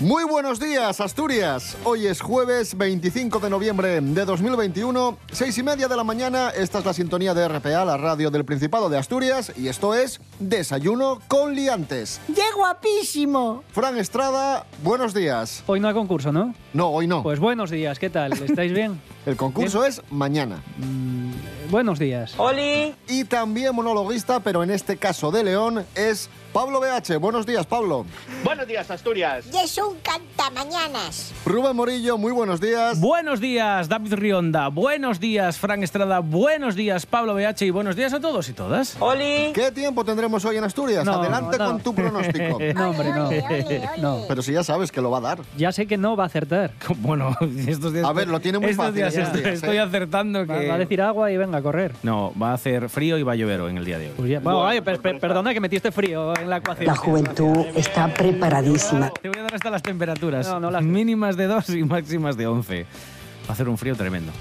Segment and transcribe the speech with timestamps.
[0.00, 1.74] Muy buenos días, Asturias.
[1.82, 6.50] Hoy es jueves 25 de noviembre de 2021, seis y media de la mañana.
[6.50, 10.20] Esta es la sintonía de RPA, la radio del Principado de Asturias, y esto es
[10.38, 12.20] Desayuno con Liantes.
[12.26, 13.64] ¡Qué guapísimo!
[13.72, 15.64] Fran Estrada, buenos días.
[15.66, 16.54] Hoy no hay concurso, ¿no?
[16.74, 17.22] No, hoy no.
[17.22, 18.34] Pues buenos días, ¿qué tal?
[18.34, 19.00] ¿Estáis bien?
[19.24, 20.62] El concurso es mañana.
[20.76, 21.30] Mm,
[21.70, 22.34] buenos días.
[22.38, 22.94] ¡Oli!
[23.08, 27.18] Y también monologuista, pero en este caso de León, es Pablo BH.
[27.18, 28.06] Buenos días, Pablo.
[28.44, 29.46] Buenos días, Asturias.
[29.52, 29.96] Y es un
[30.36, 31.32] cantamañanas.
[31.44, 33.00] Rubén Morillo, muy buenos días.
[33.00, 34.68] Buenos días, David Rionda.
[34.68, 36.18] Buenos días, Frank Estrada.
[36.20, 37.62] Buenos días, Pablo BH.
[37.62, 38.96] Y buenos días a todos y todas.
[39.00, 39.52] ¡Oli!
[39.54, 41.04] ¿Qué tiempo tendremos hoy en Asturias?
[41.04, 41.66] No, Adelante no.
[41.66, 42.58] con tu pronóstico.
[42.74, 43.28] no, hombre, no.
[43.28, 43.88] Ole, ole, ole.
[43.98, 44.20] No.
[44.28, 45.38] Pero si ya sabes que lo va a dar.
[45.56, 46.72] Ya sé que no va a acertar.
[47.06, 47.36] Bueno,
[47.68, 48.04] estos días.
[48.04, 50.68] A ver, lo tiene muy estos fácil días estos estoy, días, estoy acertando Va, que.
[50.68, 51.92] va a decir agua y venga a correr.
[52.02, 54.12] No, va a hacer frío y va a llover en el día de hoy.
[54.16, 56.86] Pues ya- bueno, oye, per- per- perdona que metiste frío en la ecuación.
[56.86, 59.10] La juventud está preparadísima.
[59.22, 60.25] Te voy a dar hasta las temperaturas.
[60.30, 62.82] No, no las- Mínimas de 2 y máximas de 11.
[62.82, 64.32] Va a hacer un frío tremendo.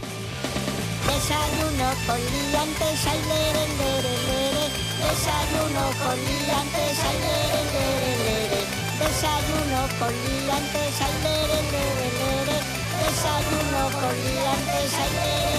[1.06, 4.66] Desayuno con liantes, ay, lere, lere, lere.
[5.06, 8.62] Desayuno con liantes, ay, lere, lere, lere.
[9.00, 12.58] Desayuno con liantes, ay, lere, lere, lere.
[13.06, 15.55] Desayuno con liantes, ay, lere.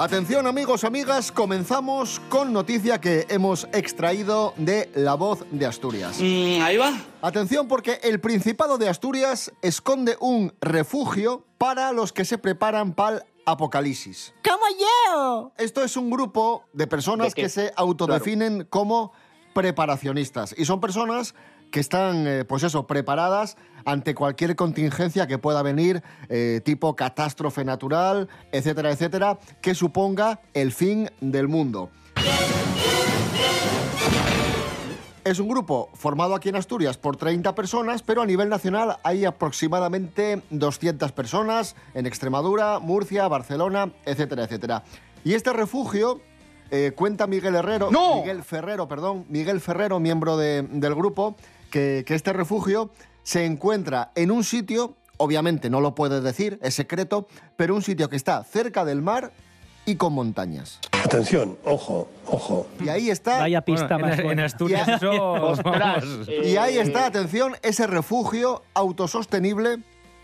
[0.00, 6.20] Atención amigos, amigas, comenzamos con noticia que hemos extraído de La Voz de Asturias.
[6.20, 6.92] ahí va.
[7.20, 13.16] Atención porque el Principado de Asturias esconde un refugio para los que se preparan para
[13.16, 14.34] el apocalipsis.
[14.48, 15.50] ¡Como yo!
[15.58, 19.10] Esto es un grupo de personas que se autodefinen como
[19.52, 21.34] preparacionistas y son personas
[21.70, 27.64] que están, eh, pues eso, preparadas ante cualquier contingencia que pueda venir, eh, tipo catástrofe
[27.64, 31.90] natural, etcétera, etcétera, que suponga el fin del mundo.
[35.24, 39.26] Es un grupo formado aquí en Asturias por 30 personas, pero a nivel nacional hay
[39.26, 44.84] aproximadamente 200 personas en Extremadura, Murcia, Barcelona, etcétera, etcétera.
[45.24, 46.22] Y este refugio,
[46.70, 51.36] eh, cuenta Miguel Herrero, Miguel Ferrero, perdón, Miguel Ferrero, miembro de- del grupo,
[51.70, 52.90] que, que este refugio
[53.22, 58.08] se encuentra en un sitio, obviamente no lo puede decir, es secreto, pero un sitio
[58.08, 59.32] que está cerca del mar
[59.84, 60.80] y con montañas.
[60.92, 62.66] Atención, ojo, ojo.
[62.84, 63.38] Y ahí está...
[63.38, 64.44] Vaya pista Bueno, más en, en buena.
[64.44, 65.54] Asturias eso.
[66.26, 69.78] Eh, Y ahí está, atención, ese refugio autosostenible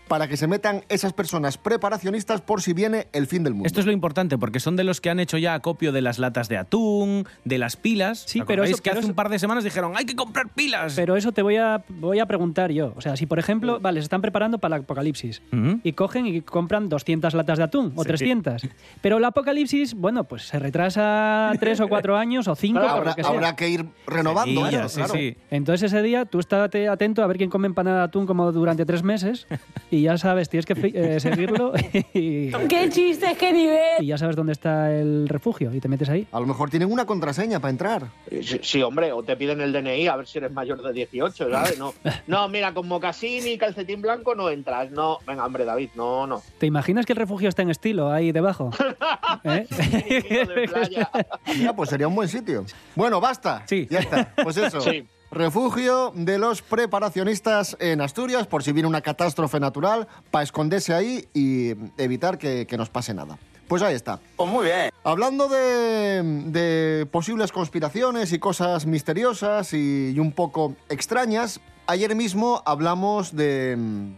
[0.07, 3.67] para que se metan esas personas preparacionistas por si viene el fin del mundo.
[3.67, 6.19] Esto es lo importante, porque son de los que han hecho ya acopio de las
[6.19, 8.23] latas de atún, de las pilas.
[8.27, 10.15] Sí, ¿Os pero eso- que pero hace eso- un par de semanas dijeron, hay que
[10.15, 10.93] comprar pilas.
[10.95, 12.93] Pero eso te voy a, voy a preguntar yo.
[12.95, 15.41] O sea, si por ejemplo, vale, se están preparando para el apocalipsis
[15.83, 18.07] y cogen y compran 200 latas de atún o Sí.
[18.07, 18.61] 300.
[19.01, 23.15] Pero el apocalipsis, bueno, pues se retrasa 3 o 4 años o 5 por habrá,
[23.15, 23.31] que sea.
[23.31, 24.63] habrá que ir renovando.
[24.65, 25.13] Sí, claro, sí, claro.
[25.13, 25.37] sí.
[25.49, 28.85] Entonces ese día tú estate atento a ver quién come empanada de atún como durante
[28.85, 29.47] tres meses
[29.95, 31.73] y ya sabes, tienes que eh, seguirlo
[32.13, 34.01] y, ¡Qué chistes, qué nivel!
[34.03, 36.27] y ya sabes dónde está el refugio y te metes ahí.
[36.31, 38.07] A lo mejor tienen una contraseña para entrar.
[38.29, 41.49] Sí, sí, hombre, o te piden el DNI a ver si eres mayor de 18,
[41.49, 41.79] ¿sabes?
[41.79, 41.93] No,
[42.27, 44.91] no mira, con mocasín y calcetín blanco no entras.
[44.91, 46.41] No, venga, hombre, David, no, no.
[46.57, 48.71] ¿Te imaginas que el refugio está en estilo ahí debajo?
[49.43, 49.65] ¿Eh?
[49.69, 51.09] Hijo de playa.
[51.57, 52.65] Mira, pues sería un buen sitio.
[52.95, 53.63] Bueno, basta.
[53.67, 53.87] Sí.
[53.89, 54.33] Ya está.
[54.43, 54.81] Pues eso.
[54.81, 55.05] Sí.
[55.31, 61.27] Refugio de los preparacionistas en Asturias por si viene una catástrofe natural, para esconderse ahí
[61.33, 63.37] y evitar que, que nos pase nada.
[63.67, 64.19] Pues ahí está.
[64.37, 64.91] Pues muy bien.
[65.03, 72.61] Hablando de, de posibles conspiraciones y cosas misteriosas y, y un poco extrañas, ayer mismo
[72.65, 73.75] hablamos de,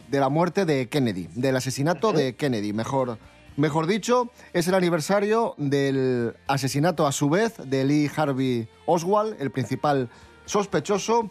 [0.10, 3.18] de la muerte de Kennedy, del asesinato de Kennedy, mejor,
[3.56, 4.30] mejor dicho.
[4.52, 10.10] Es el aniversario del asesinato a su vez de Lee Harvey Oswald, el principal
[10.48, 11.30] sospechoso.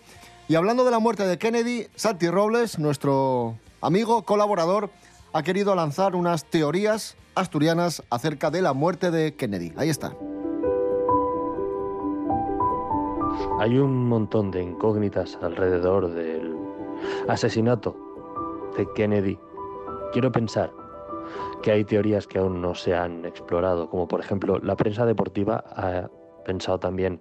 [0.48, 4.90] Y hablando de la muerte de Kennedy, Santi Robles, nuestro amigo, colaborador,
[5.32, 9.72] ha querido lanzar unas teorías asturianas acerca de la muerte de Kennedy.
[9.76, 10.14] Ahí está.
[13.58, 16.54] Hay un montón de incógnitas alrededor del
[17.28, 17.96] asesinato
[18.76, 19.38] de Kennedy.
[20.12, 20.72] Quiero pensar
[21.62, 25.64] que hay teorías que aún no se han explorado, como por ejemplo la prensa deportiva
[25.68, 26.08] ha
[26.44, 27.20] pensado también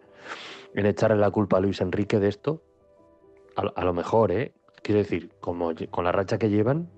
[0.75, 2.61] en echarle la culpa a Luis Enrique de esto.
[3.55, 4.53] A, lo- mejor, ¿eh?
[4.83, 6.89] Quiero decir, como con la racha que llevan,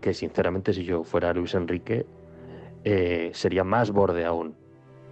[0.00, 2.04] que sinceramente si yo fuera Luis Enrique
[2.84, 4.56] eh, sería más borde aún.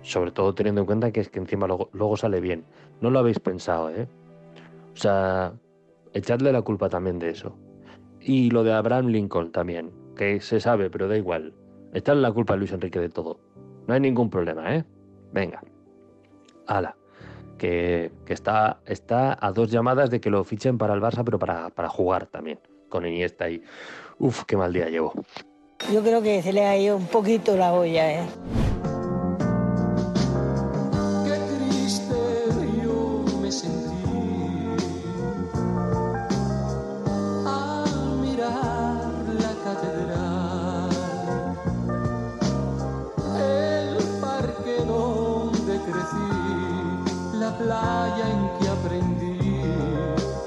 [0.03, 2.65] Sobre todo teniendo en cuenta que es que encima luego, luego sale bien.
[3.01, 4.09] No lo habéis pensado, ¿eh?
[4.93, 5.53] O sea,
[6.13, 7.57] echadle la culpa también de eso.
[8.21, 11.55] Y lo de Abraham Lincoln también, que se sabe, pero da igual.
[11.95, 13.39] Echadle la culpa a Luis Enrique de todo.
[13.87, 14.85] No hay ningún problema, ¿eh?
[15.33, 15.63] Venga.
[16.67, 16.97] Hala.
[17.61, 21.69] Que, está, está a dos llamadas de que lo fichen para el Barça, pero para,
[21.69, 22.59] para jugar también.
[22.89, 23.63] Con Iniesta y...
[24.19, 25.13] Uf, qué mal día llevo.
[25.93, 28.27] Yo creo que se le ha ido un poquito la olla, ¿eh?
[47.61, 49.39] Playa en que aprendí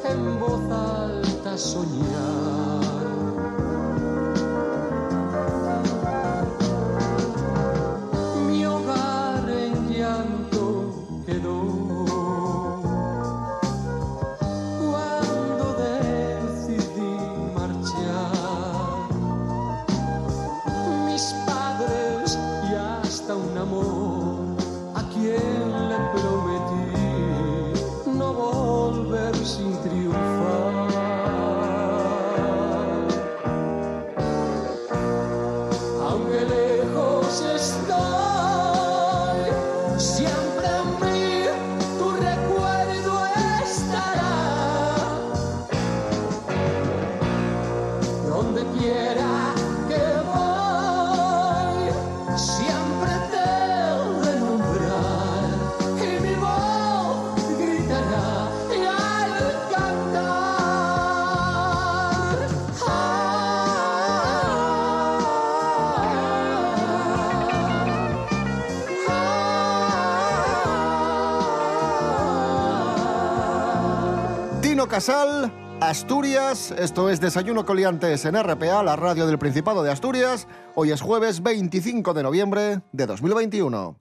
[0.03, 2.32] en voz alta a soñar.
[74.93, 75.51] Casal,
[75.81, 76.71] Asturias.
[76.77, 80.47] Esto es Desayuno Coliantes en RPA, la radio del Principado de Asturias.
[80.75, 83.99] Hoy es jueves 25 de noviembre de 2021.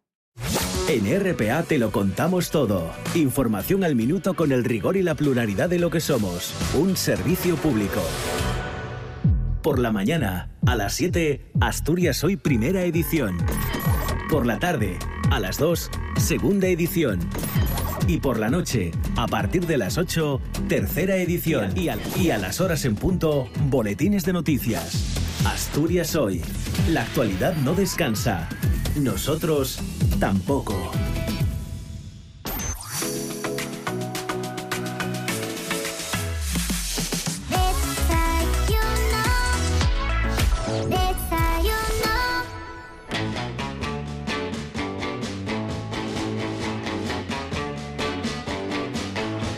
[0.90, 2.90] En RPA te lo contamos todo.
[3.14, 6.52] Información al minuto con el rigor y la pluralidad de lo que somos.
[6.74, 8.02] Un servicio público.
[9.62, 13.38] Por la mañana, a las 7, Asturias Hoy Primera Edición.
[14.28, 14.98] Por la tarde,
[15.30, 17.18] a las 2, Segunda Edición.
[18.08, 21.76] Y por la noche, a partir de las 8, Tercera Edición.
[21.76, 25.18] Y a, y a las horas en punto, Boletines de Noticias.
[25.46, 26.42] Asturias Hoy.
[26.90, 28.48] La actualidad no descansa.
[28.96, 29.78] Nosotros
[30.18, 30.90] tampoco.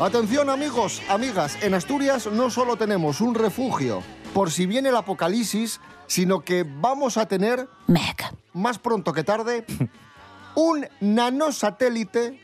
[0.04, 4.02] Atención amigos, amigas, en Asturias no solo tenemos un refugio
[4.34, 7.70] por si viene el apocalipsis, sino que vamos a tener,
[8.52, 9.64] más pronto que tarde,
[10.56, 12.38] un nanosatélite,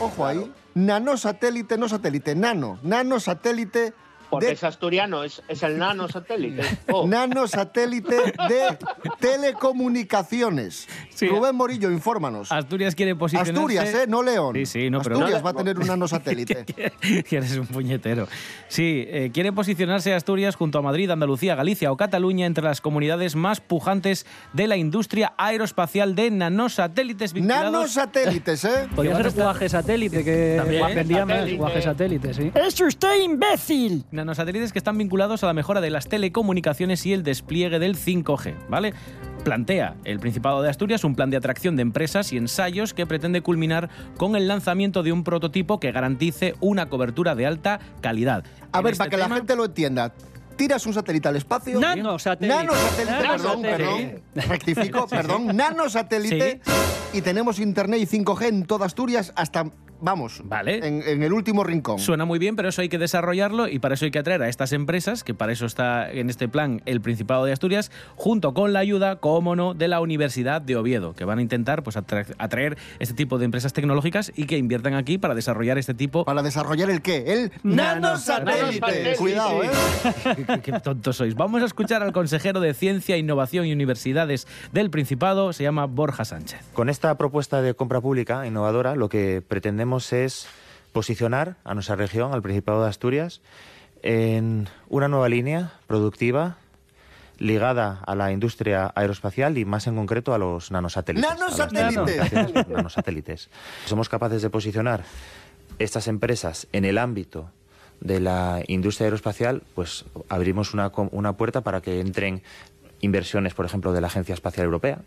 [0.00, 3.92] ojo ahí, nanosatélite, no satélite, nano, nanosatélite
[4.32, 6.62] Porque de es asturiano, es, es el nano satélite.
[6.92, 7.06] Oh.
[7.06, 8.78] nanosatélite de
[9.20, 10.88] telecomunicaciones.
[11.20, 12.50] Rubén Morillo, infórmanos.
[12.50, 13.52] Asturias quiere posicionarse...
[13.52, 14.06] Asturias, ¿eh?
[14.08, 14.54] No León.
[14.54, 15.16] Sí, sí, no, pero...
[15.16, 16.64] Asturias va a tener un nanosatélite.
[17.28, 18.26] que eres un puñetero.
[18.68, 23.36] Sí, eh, quiere posicionarse Asturias junto a Madrid, Andalucía, Galicia o Cataluña entre las comunidades
[23.36, 27.72] más pujantes de la industria aeroespacial de nanosatélites vinculados...
[27.72, 28.88] Nanosatélites, ¿eh?
[28.94, 31.56] Podría ser guaje satélite, que También, más satélite.
[31.56, 32.52] guaje satélite, sí.
[32.54, 34.04] ¡Es usted imbécil!
[34.22, 38.54] Nanosatélites que están vinculados a la mejora de las telecomunicaciones y el despliegue del 5G,
[38.68, 38.94] ¿vale?
[39.42, 43.40] Plantea el Principado de Asturias un plan de atracción de empresas y ensayos que pretende
[43.40, 48.44] culminar con el lanzamiento de un prototipo que garantice una cobertura de alta calidad.
[48.70, 50.12] A En ver, este para que la gente lo entienda.
[50.56, 51.80] Tiras un satélite al espacio.
[51.80, 52.56] Nanosatélite.
[52.56, 54.22] Nanosatélite, perdón, perdón.
[54.34, 55.56] Rectifico, perdón.
[55.56, 56.60] Nanosatélite.
[57.12, 59.64] Y tenemos internet y 5G en toda Asturias hasta,
[60.02, 60.86] vamos, Vale.
[60.86, 61.98] en, en el último rincón.
[61.98, 64.48] Suena muy bien, pero eso hay que desarrollarlo y para eso hay que atraer a
[64.48, 68.72] estas empresas, que para eso está en este plan el Principado de Asturias, junto con
[68.72, 72.26] la ayuda, como no, de la Universidad de Oviedo, que van a intentar pues, atra-
[72.38, 76.24] atraer este tipo de empresas tecnológicas y que inviertan aquí para desarrollar este tipo...
[76.24, 77.24] ¿Para desarrollar el qué?
[77.32, 78.80] El nanosatélite.
[78.80, 79.16] Nanosatélite.
[79.16, 79.70] Cuidado, ¿eh?
[80.46, 81.34] qué, qué tontos sois.
[81.34, 86.24] Vamos a escuchar al consejero de Ciencia, Innovación y Universidades del Principado, se llama Borja
[86.24, 86.60] Sánchez.
[86.72, 90.46] Con esta propuesta de compra pública innovadora, lo que pretendemos es
[90.92, 93.40] posicionar a nuestra región, al Principado de Asturias,
[94.02, 96.56] en una nueva línea productiva
[97.38, 101.30] ligada a la industria aeroespacial y más en concreto a los nanosatélites.
[101.30, 103.50] a las nanosatélites.
[103.86, 105.04] Somos capaces de posicionar
[105.78, 107.50] estas empresas en el ámbito
[108.00, 112.42] de la industria aeroespacial, pues abrimos una, una puerta para que entren
[113.00, 115.00] inversiones, por ejemplo, de la Agencia Espacial Europea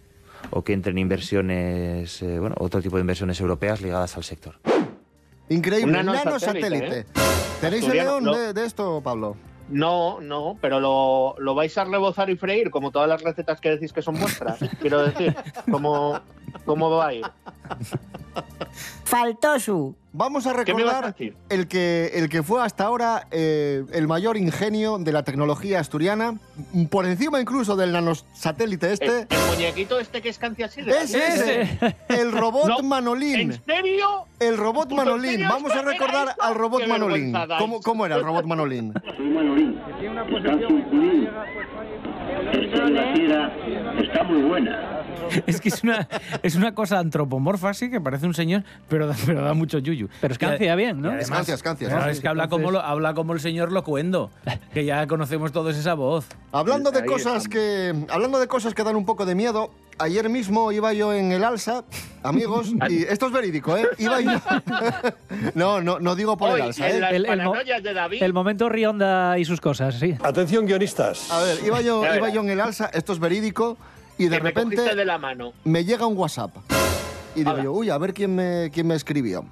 [0.52, 4.56] o que entren inversiones, eh, bueno, otro tipo de inversiones europeas ligadas al sector.
[5.50, 6.00] Increíble.
[6.00, 6.70] Un nanosatélite.
[6.70, 7.06] nanosatélite, ¿eh?
[7.62, 8.36] ¿Tenéis el león no.
[8.36, 9.36] de, de esto, Pablo?
[9.70, 13.72] No, no, pero lo, lo vais a rebozar y freír, como todas las recetas que
[13.72, 14.60] decís que son vuestras.
[14.82, 15.36] Quiero decir,
[15.72, 16.20] ¿cómo,
[16.66, 17.26] cómo va a ir?
[19.04, 19.96] Faltó su.
[20.18, 23.84] Vamos a ¿Qué me vas a recordar el que, el que fue hasta ahora eh,
[23.92, 26.40] el mayor ingenio de la tecnología asturiana,
[26.90, 29.06] por encima incluso del nanosatélite este.
[29.06, 30.90] ¿El, el muñequito este que es canciaside?
[31.02, 33.52] Ese, ese, el robot No, Manolín.
[33.52, 34.26] ¿En serio?
[34.40, 35.32] El robot ¿Puto en Manolín.
[35.32, 35.50] serio?
[35.50, 37.34] Vamos a ¿Esto era recordar al robot Qué Manolín.
[37.60, 38.94] ¿Cómo, cómo era el robot Manolín?
[39.18, 39.82] Soy Manolín.
[44.02, 45.05] Está muy buena.
[45.48, 46.08] Es que es una,
[46.44, 50.08] es una cosa antropomorfa, sí, que parece un señor, pero, da- pero da mucho yuyu.
[50.22, 51.08] Pero es cancia bien, ¿no?
[51.10, 53.72] y además- Escancia, escancia, Claro, sí, es que habla como, lo, habla como el señor
[53.72, 54.32] Locuendo,
[54.74, 56.28] que ya conocemos todos esa voz.
[56.52, 60.72] Hablando de cosas que hablando de cosas que dan un poco de miedo, ayer mismo
[60.72, 61.84] iba yo en el alza,
[62.24, 63.88] amigos, y esto es verídico, ¿eh?
[63.98, 64.32] Iba yo
[65.56, 66.98] No, no no digo por Hoy, el ¿eh?
[67.12, 70.16] El- el mo- paranoias de David, El momento Rionda y sus cosas, sí.
[70.24, 71.30] Atención, guionistas.
[71.32, 73.78] A ver, iba yo iba yo en el alza, esto es verídico
[74.18, 75.54] y de que me repente cogiste de la mano.
[75.64, 76.56] me llega un WhatsApp.
[77.36, 79.44] Y digo yo, uy, a ver quién me, quién me escribió.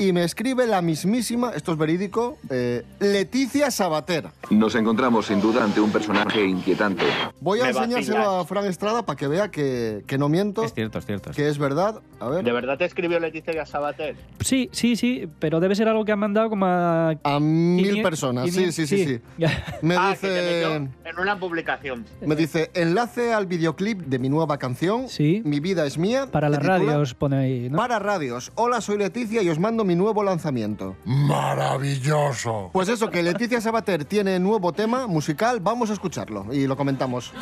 [0.00, 4.28] Y me escribe la mismísima, esto es verídico, eh, Leticia Sabater.
[4.48, 7.04] Nos encontramos sin duda ante un personaje inquietante.
[7.38, 8.42] Voy a Me enseñárselo vacilas.
[8.42, 11.32] a Fran Estrada para que vea que, que no miento, Es cierto, es cierto.
[11.32, 12.00] que es verdad.
[12.18, 12.42] A ver.
[12.42, 14.16] ¿De verdad te escribió Leticia Sabater?
[14.40, 17.10] Sí, sí, sí, pero debe ser algo que han mandado como a...
[17.22, 19.20] A mil 500, personas, sí, sí, sí, sí.
[19.82, 22.06] Me ah, dice, en una publicación.
[22.24, 25.42] me dice, enlace al videoclip de mi nueva canción, Sí.
[25.44, 26.26] Mi vida es mía.
[26.32, 27.76] Para las titula radios pone ahí, ¿no?
[27.76, 28.50] Para radios.
[28.54, 30.94] Hola, soy Leticia y os mando mi nuevo lanzamiento.
[31.04, 32.70] Maravilloso.
[32.72, 37.32] Pues eso, que Leticia Sabater tiene nuevo tema musical, vamos a escucharlo y lo comentamos.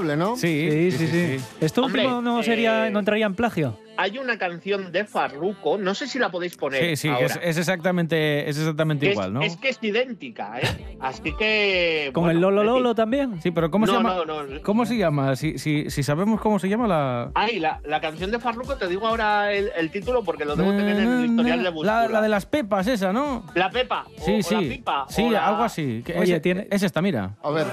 [0.00, 0.36] ¿No?
[0.36, 1.44] Sí, Sí, sí, sí.
[1.60, 3.78] ¿Esto Hombre, último no sería, eh, no entraría en plagio?
[3.98, 6.82] Hay una canción de Farruko, no sé si la podéis poner.
[6.82, 7.26] Sí, sí, ahora.
[7.26, 9.42] es, es exactamente, es exactamente es- igual, ¿no?
[9.42, 10.96] Es que es idéntica, ¿eh?
[10.98, 12.10] Así que.
[12.14, 13.42] ¿Con bueno, el Lolo decir, Lolo también?
[13.42, 14.14] Sí, pero ¿cómo se llama?
[14.26, 14.62] no, no.
[14.62, 15.36] ¿Cómo se llama?
[15.36, 17.30] Si, si, si sabemos cómo se llama la...
[17.34, 20.70] Ay, la, la canción de Farruko, te digo ahora el, el título porque lo debo
[20.70, 22.02] tener en el historial de búsqueda.
[22.04, 23.44] la, la de las pepas, esa, ¿no?
[23.54, 24.06] La Pepa.
[24.18, 24.54] o- Sí, o sí.
[24.54, 25.06] la pipa.
[25.10, 26.02] sí, o la- algo así.
[26.04, 27.36] Que Oye, es, tiene- es esta, mira.
[27.42, 27.66] A ver.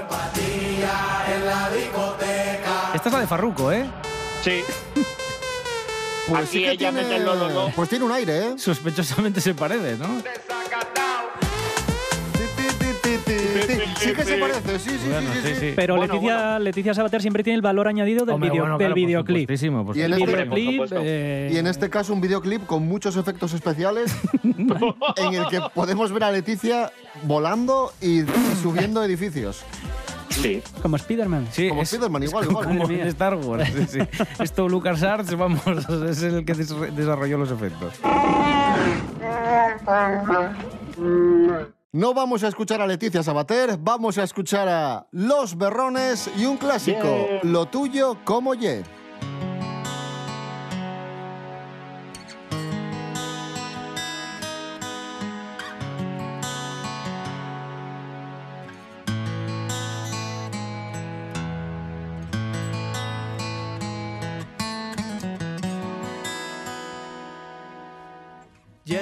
[2.93, 3.85] Esta es la de Farruko, ¿eh?
[4.43, 4.61] Sí.
[6.27, 7.71] Pues Aquí sí que ella tiene, mete el Lolo.
[7.75, 8.53] Pues tiene un aire, ¿eh?
[8.57, 10.07] Sospechosamente se parece, ¿no?
[13.99, 15.73] Sí que se parece, sí, sí, Bueno, sí, sí, sí.
[15.75, 18.87] Pero Bueno, Leticia, Leticia Sabater siempre tiene el valor añadido del, Hombre, video- bueno, del
[18.87, 19.49] claro, por videoclip.
[19.85, 23.53] por Y en este- videoclip, eh, Y en este caso un videoclip con muchos efectos
[23.53, 26.91] especiales en el que podemos ver a Leticia
[27.23, 28.21] volando y
[28.63, 29.63] subiendo edificios.
[30.41, 30.61] Sí.
[30.81, 31.47] como Spiderman.
[31.51, 33.07] Sí, Como es- Spiderman, igual, como en.
[33.07, 33.69] Star Wars.
[33.75, 33.99] sí, sí.
[34.43, 35.61] Esto LucasArts, vamos,
[36.09, 37.93] es el que des- desarrolló los efectos.
[41.91, 46.57] No vamos a escuchar a Leticia Sabater, vamos a escuchar a Los Berrones y un
[46.57, 48.83] clásico, Lo tuyo como ye.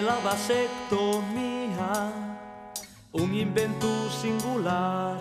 [0.01, 2.13] La vasectomía,
[3.13, 5.19] un invento singular,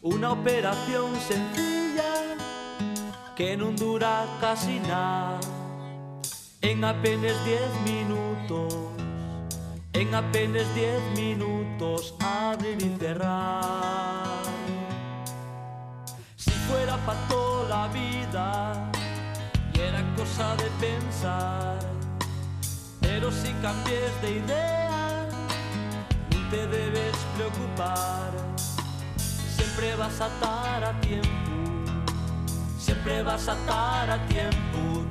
[0.00, 2.36] una operación sencilla
[3.36, 5.38] que no dura casi nada.
[6.62, 8.74] En apenas 10 minutos,
[9.92, 14.42] en apenas 10 minutos, abrir y cerrar.
[16.34, 18.90] Si fuera para toda la vida,
[19.74, 21.99] y era cosa de pensar.
[23.12, 25.26] Pero si cambies de idea,
[26.30, 28.30] no te debes preocupar.
[29.56, 31.52] Siempre vas a estar a tiempo,
[32.78, 35.04] siempre vas a estar a tiempo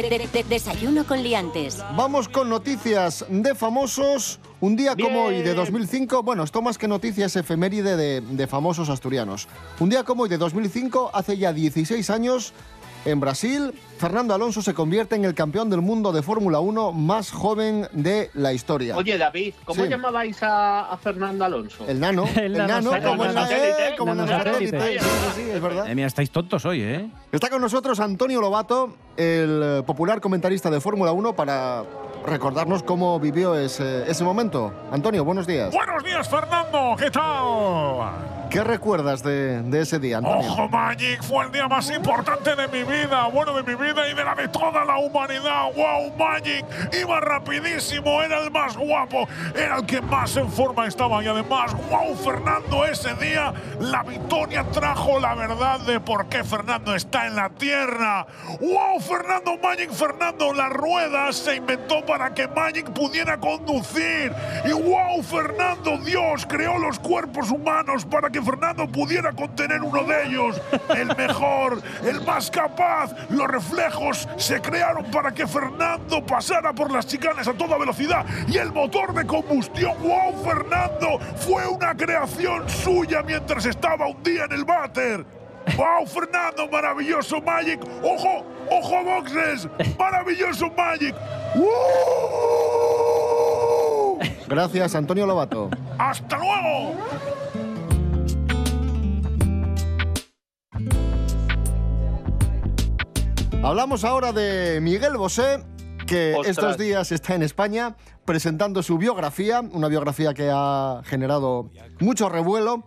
[0.00, 1.78] De- de- de- desayuno con liantes.
[1.94, 4.40] Vamos con noticias de famosos.
[4.60, 8.88] Un día como hoy de 2005, bueno, esto más que noticias efeméride de, de famosos
[8.88, 9.46] asturianos.
[9.78, 12.52] Un día como hoy de 2005, hace ya 16 años,
[13.04, 17.30] en Brasil, Fernando Alonso se convierte en el campeón del mundo de Fórmula 1 más
[17.30, 18.96] joven de la historia.
[18.96, 19.90] Oye, David, ¿cómo Sí.
[19.90, 21.84] llamabais a, a Fernando Alonso?
[21.86, 23.48] El nano, el, nano, como en la.
[23.50, 25.90] E, como en sí, es verdad.
[25.90, 27.10] Eh, mira, estáis tontos hoy, ¿eh?
[27.32, 31.84] Está con nosotros Antonio Lobato, el eh, popular comentarista de Fórmula 1, para
[32.26, 34.72] recordarnos cómo vivió ese, ese momento.
[34.90, 35.74] Antonio, buenos días.
[35.74, 36.96] Buenos días, Fernando.
[36.98, 38.39] ¿Qué tal?
[38.50, 40.50] ¿Qué recuerdas de, ese día, Antonio?
[40.50, 44.14] Ojo, Magic, fue el día más importante de mi vida, bueno, de mi vida y
[44.14, 45.72] de la de toda la humanidad.
[45.76, 46.64] ¡Wow, Magic!
[47.00, 51.76] Iba rapidísimo, era el más guapo, era el que más en forma estaba y además,
[51.88, 52.84] ¡wow, Fernando!
[52.84, 58.26] Ese día la victoria trajo la verdad de por qué Fernando está en la tierra.
[58.60, 59.92] ¡Wow, Fernando Magic!
[59.92, 64.32] Fernando, las ruedas se inventó para que Magic pudiera conducir.
[64.64, 65.98] Y ¡wow, Fernando!
[65.98, 70.60] Dios creó los cuerpos humanos para que Fernando pudiera contener uno de ellos.
[70.96, 73.14] El mejor, el más capaz.
[73.30, 78.24] Los reflejos se crearon para que Fernando pasara por las chicanas a toda velocidad.
[78.48, 81.18] Y el motor de combustión, ¡wow, Fernando!
[81.36, 85.24] Fue una creación suya mientras estaba un día en el váter.
[85.76, 86.68] ¡Wow, Fernando!
[86.68, 87.80] ¡Maravilloso Magic!
[88.02, 88.44] ¡Ojo!
[88.70, 89.68] ¡Ojo, boxes!
[89.98, 91.14] ¡Maravilloso Magic!
[91.54, 91.70] ¡Uh!
[94.48, 95.70] Gracias, Antonio Lobato.
[95.98, 96.96] ¡Hasta luego!
[103.62, 105.62] Hablamos ahora de Miguel Bosé,
[106.06, 106.56] que Ostras.
[106.56, 107.94] estos días está en España
[108.24, 111.68] presentando su biografía, una biografía que ha generado
[112.00, 112.84] mucho revuelo.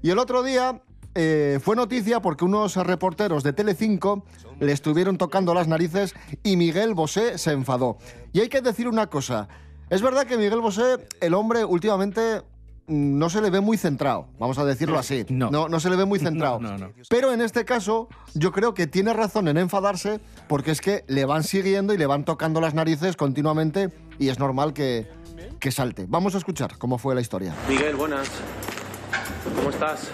[0.00, 0.80] Y el otro día
[1.16, 4.24] eh, fue noticia porque unos reporteros de Telecinco
[4.60, 7.98] le estuvieron tocando las narices y Miguel Bosé se enfadó.
[8.32, 9.48] Y hay que decir una cosa.
[9.90, 12.42] Es verdad que Miguel Bosé, el hombre, últimamente
[12.86, 15.24] no se le ve muy centrado, vamos a decirlo así.
[15.28, 16.60] No, no, se le ve muy centrado.
[16.60, 16.92] No, no, no.
[17.08, 21.24] Pero en este caso, yo creo que tiene razón en enfadarse porque es que le
[21.24, 25.08] van siguiendo y le van tocando las narices continuamente y es normal que,
[25.60, 26.06] que salte.
[26.08, 27.54] Vamos a escuchar cómo fue la historia.
[27.68, 28.30] Miguel, buenas.
[29.56, 30.10] ¿Cómo estás?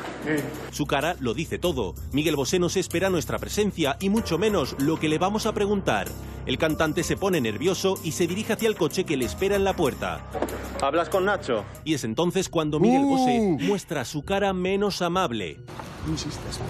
[0.71, 1.95] Su cara lo dice todo.
[2.13, 5.53] Miguel Bosé no se espera nuestra presencia y mucho menos lo que le vamos a
[5.53, 6.09] preguntar.
[6.47, 9.65] El cantante se pone nervioso y se dirige hacia el coche que le espera en
[9.65, 10.21] la puerta.
[10.81, 11.65] ¿Hablas con Nacho?
[11.85, 13.09] Y es entonces cuando Miguel Uh.
[13.11, 15.59] Bosé muestra su cara menos amable.
[16.07, 16.61] No insistas.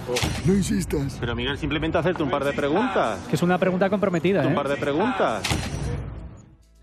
[0.45, 1.17] No insistas.
[1.21, 3.21] Pero Miguel, simplemente hacerte un par de preguntas.
[3.29, 4.57] Que es una pregunta comprometida, Un ¿eh?
[4.57, 5.43] par de preguntas.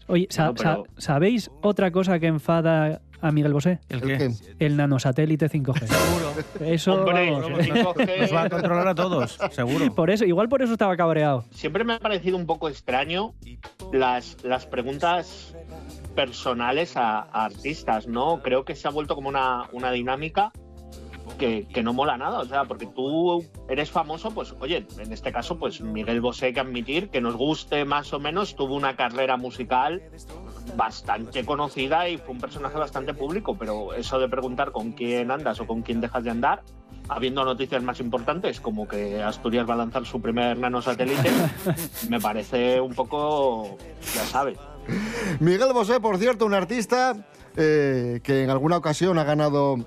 [0.08, 3.80] Oye, sa- No, pero- sa- ¿sabéis otra cosa que enfada a Miguel Bosé?
[3.90, 4.32] ¿El qué?
[4.60, 5.88] El nanosatélite 5G.
[5.88, 6.72] Seguro.
[6.72, 7.60] Eso, Hombre, vamos.
[7.60, 9.94] el 5G Nos va a controlar a todos, seguro.
[9.94, 11.46] Por eso, igual por eso estaba cabreado.
[11.52, 13.34] Siempre me ha parecido un poco extraño
[13.92, 15.56] las, las preguntas
[16.16, 18.42] personales a, a artistas, ¿no?
[18.42, 20.52] Creo que se ha vuelto como una, una dinámica
[21.38, 25.32] que, que no mola nada, o sea, porque tú eres famoso, pues oye, en este
[25.32, 28.96] caso, pues Miguel Bosé, hay que admitir que nos guste más o menos, tuvo una
[28.96, 30.02] carrera musical
[30.76, 35.60] bastante conocida y fue un personaje bastante público, pero eso de preguntar con quién andas
[35.60, 36.64] o con quién dejas de andar,
[37.08, 41.30] habiendo noticias más importantes como que Asturias va a lanzar su primer nanosatélite,
[42.10, 43.78] me parece un poco,
[44.14, 44.58] ya sabes.
[45.40, 47.16] Miguel Bosé, por cierto, un artista
[47.56, 49.78] eh, que en alguna ocasión ha ganado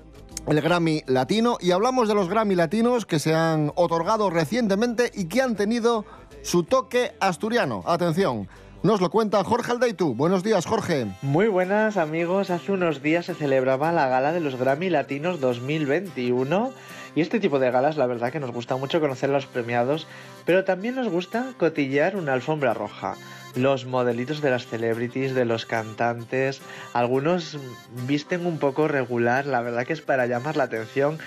[0.47, 5.25] el Grammy Latino y hablamos de los Grammy Latinos que se han otorgado recientemente y
[5.25, 6.05] que han tenido
[6.41, 7.83] su toque asturiano.
[7.85, 8.47] Atención,
[8.83, 10.15] nos lo cuenta Jorge Aldeitu.
[10.15, 11.07] Buenos días, Jorge.
[11.21, 16.71] Muy buenas amigos, hace unos días se celebraba la gala de los Grammy Latinos 2021
[17.15, 20.07] y este tipo de galas la verdad que nos gusta mucho conocer a los premiados,
[20.45, 23.15] pero también nos gusta cotillar una alfombra roja.
[23.55, 26.61] Los modelitos de las celebrities, de los cantantes,
[26.93, 27.57] algunos
[28.05, 31.17] visten un poco regular, la verdad que es para llamar la atención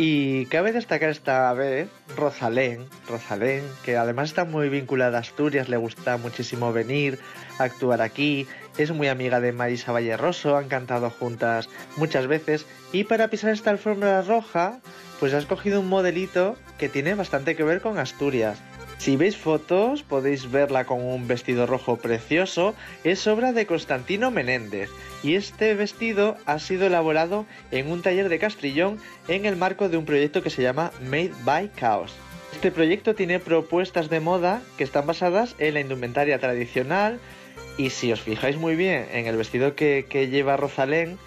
[0.00, 5.76] y cabe destacar esta vez Rosalén, Rosalén, que además está muy vinculada a Asturias, le
[5.76, 7.18] gusta muchísimo venir,
[7.58, 8.46] actuar aquí,
[8.78, 13.70] es muy amiga de Marisa Valleroso, han cantado juntas muchas veces y para pisar esta
[13.70, 14.78] alfombra roja,
[15.18, 18.58] pues has cogido un modelito que tiene bastante que ver con Asturias.
[18.98, 24.90] Si veis fotos podéis verla con un vestido rojo precioso, es obra de Constantino Menéndez.
[25.22, 29.96] Y este vestido ha sido elaborado en un taller de Castrillón en el marco de
[29.96, 32.12] un proyecto que se llama Made by Chaos.
[32.52, 37.20] Este proyecto tiene propuestas de moda que están basadas en la indumentaria tradicional.
[37.76, 41.18] Y si os fijáis muy bien en el vestido que, que lleva Rosalén,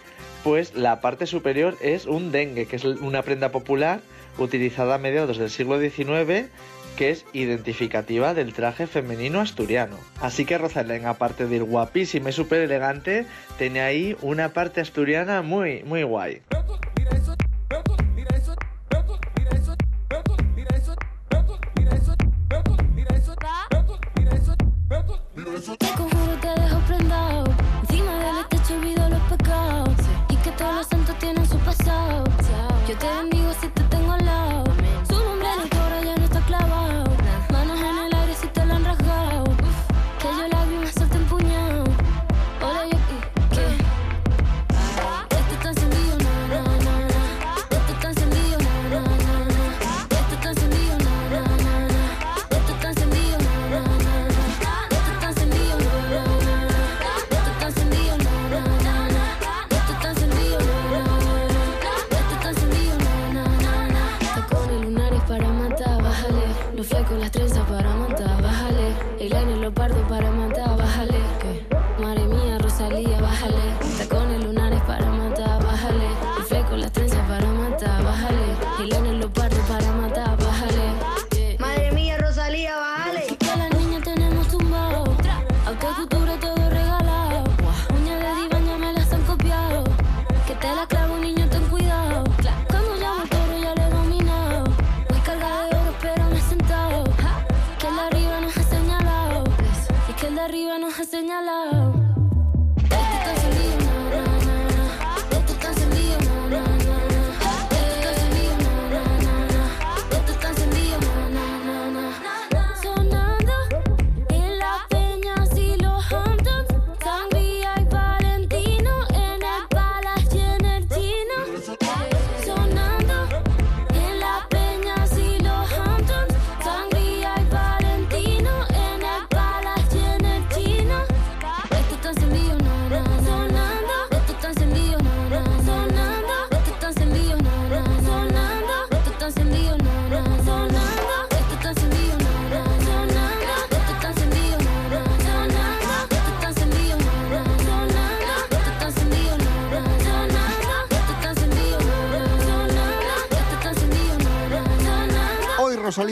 [0.44, 4.02] pues la parte superior es un dengue, que es una prenda popular
[4.38, 6.50] utilizada a mediados del siglo XIX
[6.98, 9.98] que es identificativa del traje femenino asturiano.
[10.20, 13.26] Así que Rosalén, aparte de ir guapísima y súper elegante,
[13.58, 16.42] tiene ahí una parte asturiana muy, muy guay.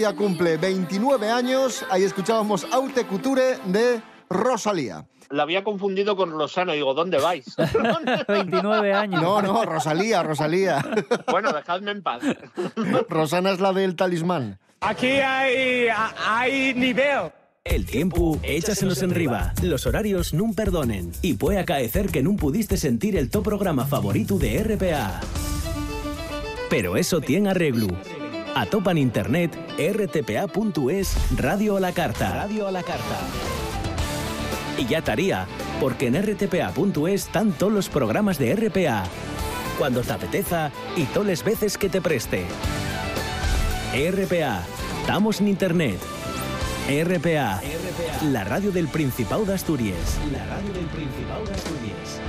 [0.09, 1.85] Rosalía cumple 29 años.
[1.89, 5.05] Ahí escuchábamos Aute Couture de Rosalía.
[5.29, 6.73] La había confundido con Rosano.
[6.73, 7.45] Digo, ¿dónde vais?
[8.27, 9.21] 29 años.
[9.21, 10.83] No, no, Rosalía, Rosalía.
[11.29, 12.23] bueno, dejadme en paz.
[13.09, 14.57] Rosana es la del talismán.
[14.81, 15.87] Aquí hay,
[16.25, 17.31] hay nivel.
[17.63, 19.53] El tiempo, échaselos en riba.
[19.61, 21.11] Los horarios nun perdonen.
[21.21, 25.19] Y puede acaecer que nun pudiste sentir el top programa favorito de RPA.
[26.69, 27.87] Pero eso tiene arreglo.
[28.55, 28.65] A
[28.97, 32.33] internet rtpa.es Radio a la Carta.
[32.33, 33.17] Radio a la Carta.
[34.77, 35.45] Y ya estaría,
[35.79, 39.03] porque en rtpa.es están todos los programas de RPA.
[39.77, 42.45] Cuando te apeteza y todas las veces que te preste.
[43.93, 44.63] RPA.
[45.01, 45.99] Estamos en internet.
[46.89, 47.61] RPA.
[48.31, 50.17] La radio del Principado de Asturias.
[50.31, 52.28] La radio del Principado de Asturias.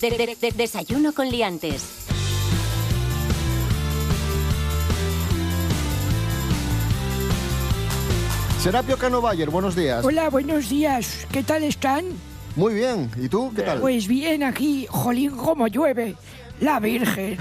[0.00, 1.82] De- de- de- desayuno con liantes.
[8.62, 10.04] Serapio Cano Bayer, buenos días.
[10.04, 11.26] Hola, buenos días.
[11.32, 12.04] ¿Qué tal están?
[12.56, 13.10] Muy bien.
[13.16, 13.80] ¿Y tú qué tal?
[13.80, 16.16] Pues bien, aquí, jolín, como llueve.
[16.60, 17.38] La Virgen.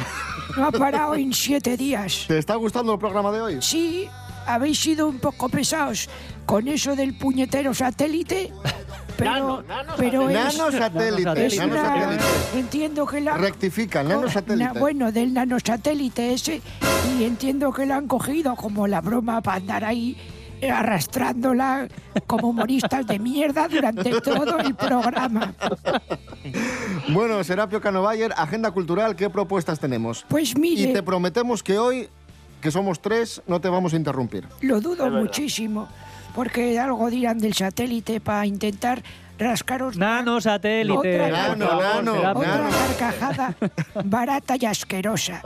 [0.55, 2.23] No ha parado en siete días.
[2.27, 3.57] ¿Te está gustando el programa de hoy?
[3.61, 4.07] Sí,
[4.47, 6.07] habéis sido un poco pesados
[6.45, 8.53] con eso del puñetero satélite.
[9.19, 9.63] Pero,
[9.97, 12.23] pero es, Nanosatélite, es una- nanosatélite.
[12.59, 14.73] entiendo que la Rectifica, nanosatélite.
[14.73, 16.61] na- bueno, del nanosatélite ese
[17.19, 20.17] y entiendo que la han cogido como la broma para andar ahí
[20.69, 21.87] arrastrándola
[22.27, 25.53] como humoristas de mierda durante todo el programa.
[27.09, 30.25] Bueno, Serapio Cano Bayer, agenda cultural, ¿qué propuestas tenemos?
[30.27, 32.09] Pues mire- Y te prometemos que hoy,
[32.61, 34.47] que somos tres, no te vamos a interrumpir.
[34.61, 35.87] Lo dudo muchísimo,
[36.35, 39.03] porque algo dirán del satélite para intentar
[39.37, 40.97] rascaros Nanosatélite.
[41.21, 42.69] Otra, Nano, otra- nano, otra nano.
[42.97, 43.55] carcajada
[44.05, 45.41] barata y asquerosa.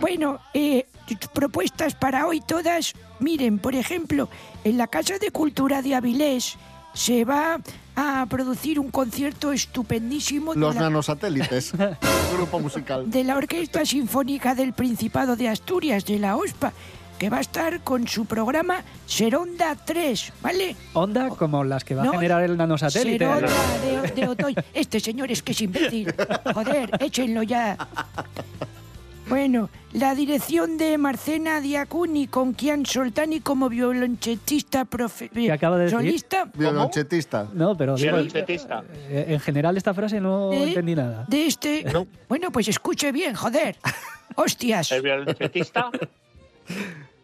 [0.00, 0.86] Bueno, eh,
[1.32, 2.92] propuestas para hoy todas.
[3.20, 4.28] Miren, por ejemplo,
[4.64, 6.56] en la Casa de Cultura de Avilés
[6.92, 7.58] se va
[7.96, 11.72] a producir un concierto estupendísimo de Los la- nanosatélites.
[11.74, 11.96] Un
[12.36, 13.10] grupo musical.
[13.10, 16.72] de la Orquesta Sinfónica del Principado de Asturias, de la OSPA,
[17.18, 20.76] que va a estar con su programa Seronda 3, ¿vale?
[20.94, 23.24] Onda como las que va No, a generar el nanosatélite.
[23.24, 23.48] Seronda
[23.82, 24.54] de, de Otoy.
[24.72, 26.14] Este señor es que es imbécil.
[26.54, 27.76] Joder, échenlo ya.
[29.26, 35.84] Bueno, la dirección de Marcena Diacuni con Kian Soltani como violonchetista profe ¿Qué acaba de
[35.84, 35.98] decir?
[35.98, 36.50] solista.
[36.52, 37.48] Violonchetista.
[37.54, 38.84] No, pero Violonchetista.
[39.08, 40.64] eh, en general esta frase no ¿Eh?
[40.68, 41.24] entendí nada.
[41.26, 41.86] De este.
[42.28, 43.76] Bueno, pues escuche bien, joder.
[44.36, 44.92] Hostias.
[44.92, 45.90] El violonchetista.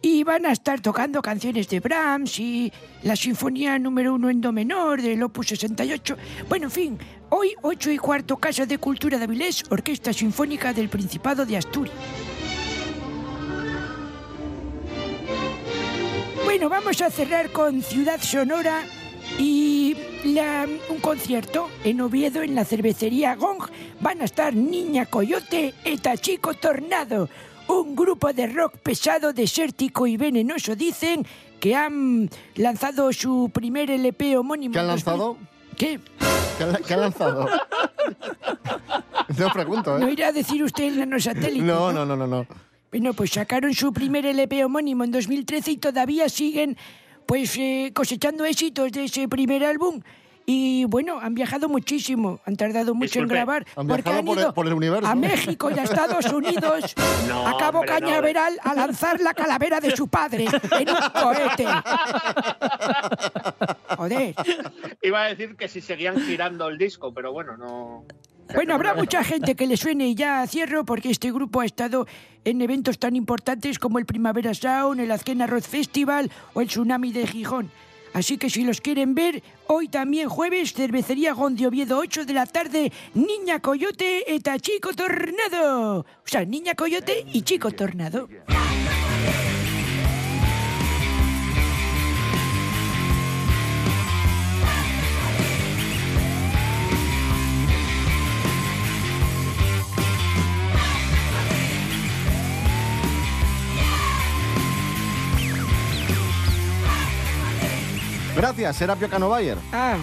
[0.02, 4.50] Y van a estar tocando canciones de Brahms y la Sinfonía número uno en Do
[4.50, 6.16] menor del Opus 68.
[6.48, 10.88] Bueno, en fin, hoy 8 y cuarto Casa de Cultura de Avilés, Orquesta Sinfónica del
[10.88, 11.96] Principado de Asturias.
[16.44, 18.82] Bueno, vamos a cerrar con Ciudad Sonora
[19.38, 19.96] y
[20.88, 23.62] un concierto en Oviedo en la cervecería Gong.
[24.00, 27.28] Van a estar Niña Coyote y Tachico Tornado,
[27.70, 31.26] un grupo de rock pesado, desértico y venenoso, dicen,
[31.60, 34.72] que han lanzado su primer LP homónimo.
[34.72, 35.06] ¿Qué han en 2000.
[35.06, 35.36] lanzado?
[35.76, 36.00] ¿Qué?
[36.86, 37.46] ¿Qué han, lanzado?
[39.38, 40.12] No pregunto, ¿No ¿eh?
[40.12, 41.64] irá a decir usted el nanosatélite?
[41.64, 42.46] No, no, no, no, no.
[42.90, 46.76] Bueno, pues sacaron su primer LP homónimo en 2013 y todavía siguen
[47.26, 50.00] pues eh, cosechando éxitos de ese primer álbum.
[50.52, 53.64] Y bueno, han viajado muchísimo, han tardado mucho en grabar.
[53.76, 55.06] han porque viajado han por el- ido por el universo.
[55.08, 56.96] a México y a Estados Unidos,
[57.28, 58.00] No, a Cabo hombre, no.
[58.06, 61.66] Cañaveral, a lanzar la calavera de su padre en un cohete.
[63.96, 64.34] Joder.
[65.02, 68.04] Iba a decir que si seguían girando el disco, pero bueno, no.
[68.52, 72.06] Bueno, habrá mucha gente que le suene y ya cierro porque este grupo ha estado
[72.44, 77.12] en eventos tan importantes como el Primavera Sound, el Azquena Rock Festival o el Tsunami
[77.12, 77.70] de Gijón.
[78.12, 82.46] Así que si los quieren ver, hoy también jueves, Cervecería Gondi Oviedo, 8 de la
[82.46, 86.00] tarde, Niña Coyote eta Chico Tornado.
[86.00, 88.28] O sea, Niña Coyote y Chico Tornado.
[108.40, 109.58] Gracias, Serapio Cano Bayer.
[109.70, 109.98] Ah,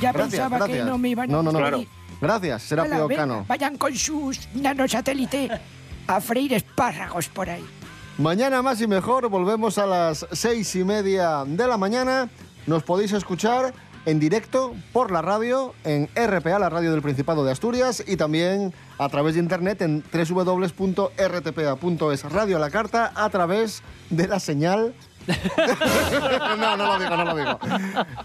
[0.00, 0.78] ya Gracias, pensaba gracias.
[0.78, 1.58] que no me iban a No, no, no.
[1.58, 1.88] despedir.
[2.20, 3.44] Gracias, Serapio venga, Cano.
[3.48, 5.50] Vayan con sus nanosatélites
[6.06, 7.64] a freír espárragos por ahí.
[8.18, 12.28] Mañana más y mejor, volvemos a las seis y media de la mañana.
[12.68, 13.74] Nos podéis escuchar
[14.06, 18.72] en directo por la radio, en RPA, la radio del Principado de Asturias, y también
[18.98, 20.04] a través de internet en
[21.10, 24.94] www.rtpa.es, radio a la carta, a través de la señal...
[26.58, 27.58] no, no lo digo, no lo digo.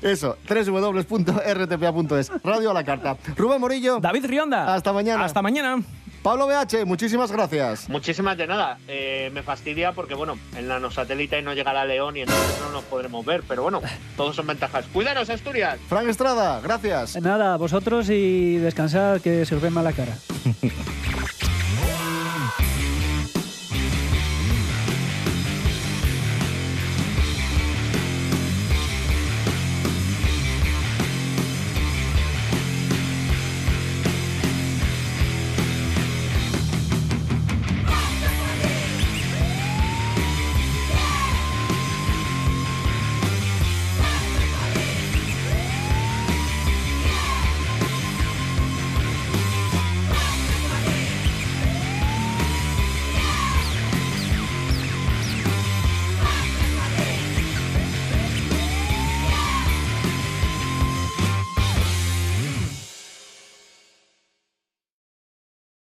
[0.02, 3.18] Eso, www.rtpa.es, radio a la carta.
[3.36, 4.00] Rubén Morillo.
[4.00, 4.74] David Rionda.
[4.74, 5.26] Hasta mañana.
[5.26, 5.84] Hasta mañana.
[6.26, 7.88] Pablo BH, muchísimas gracias.
[7.88, 8.80] Muchísimas de nada.
[8.88, 12.84] Eh, me fastidia porque, bueno, el nanosatélite no llegará a León y entonces no nos
[12.86, 13.44] podremos ver.
[13.48, 13.80] Pero bueno,
[14.18, 14.86] todos son ventajas.
[14.92, 15.78] Cuídanos, Asturias.
[15.88, 17.22] Frank Estrada, gracias.
[17.22, 20.14] Nada, vosotros y descansad que se os ve mala cara.